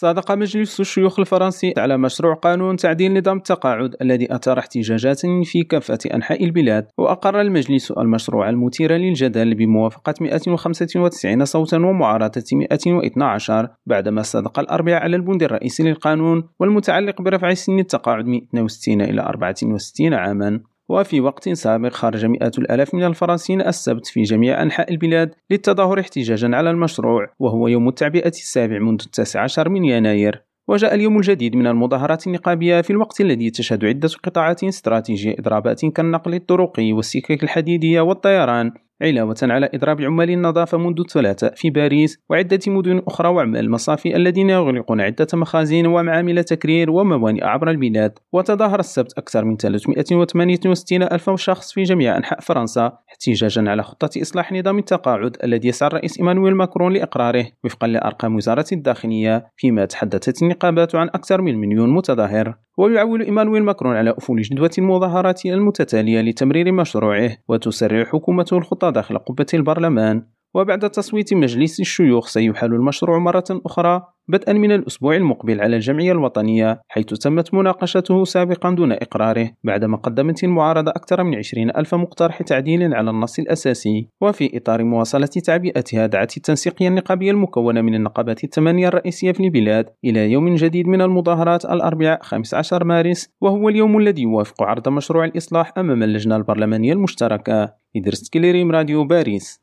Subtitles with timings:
[0.00, 5.98] صادق مجلس الشيوخ الفرنسي على مشروع قانون تعديل نظام التقاعد الذي أثار احتجاجات في كافة
[6.14, 15.02] أنحاء البلاد وأقر المجلس المشروع المثير للجدل بموافقة 195 صوتا ومعارضة 112 بعدما صدق الأربعاء
[15.02, 20.60] على البند الرئيسي للقانون والمتعلق برفع سن التقاعد من 62 إلى 64 عاما.
[20.88, 26.56] وفي وقت سابق خرج مئات الآلاف من الفرنسيين السبت في جميع أنحاء البلاد للتظاهر احتجاجا
[26.56, 30.42] على المشروع وهو يوم التعبئة السابع منذ التاسع عشر من يناير.
[30.68, 36.34] وجاء اليوم الجديد من المظاهرات النقابية في الوقت الذي تشهد عدة قطاعات استراتيجية إضرابات كالنقل
[36.34, 38.72] الطرقي والسكك الحديدية والطيران.
[39.02, 44.50] علاوة على إضراب عمال النظافة منذ الثلاثاء في باريس وعدة مدن أخرى وعمال المصافي الذين
[44.50, 48.18] يغلقون عدة مخازن ومعامل تكرير وموانئ عبر البلاد.
[48.32, 54.52] وتظاهر السبت أكثر من 368 ألف شخص في جميع أنحاء فرنسا احتجاجا على خطة إصلاح
[54.52, 60.94] نظام التقاعد الذي يسعى الرئيس إيمانويل ماكرون لإقراره وفقا لأرقام وزارة الداخلية فيما تحدثت النقابات
[60.94, 62.67] عن أكثر من مليون متظاهر.
[62.78, 69.46] ويعول إيمانويل ماكرون على أفول جدوى المظاهرات المتتالية لتمرير مشروعه وتسرع حكومته الخطة داخل قبة
[69.54, 70.37] البرلمان.
[70.58, 76.80] وبعد تصويت مجلس الشيوخ سيحال المشروع مرة أخرى بدءا من الأسبوع المقبل على الجمعية الوطنية
[76.88, 82.94] حيث تمت مناقشته سابقا دون إقراره بعدما قدمت المعارضة أكثر من 20 ألف مقترح تعديل
[82.94, 89.32] على النص الأساسي وفي إطار مواصلة تعبئتها دعت التنسيقية النقابية المكونة من النقابات الثمانية الرئيسية
[89.32, 94.88] في البلاد إلى يوم جديد من المظاهرات الأربعاء 15 مارس وهو اليوم الذي يوافق عرض
[94.88, 97.74] مشروع الإصلاح أمام اللجنة البرلمانية المشتركة.
[97.96, 99.56] إدريس كليريم راديو باريس.